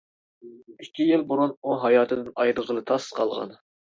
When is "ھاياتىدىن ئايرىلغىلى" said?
1.85-2.83